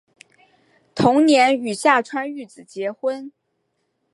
[0.95, 3.31] 同年与下川玉子结婚。